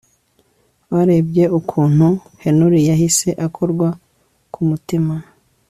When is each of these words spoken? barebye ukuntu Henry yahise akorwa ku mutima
barebye 0.93 1.43
ukuntu 1.59 2.07
Henry 2.43 2.79
yahise 2.89 3.29
akorwa 3.45 3.87
ku 4.53 4.59
mutima 4.69 5.13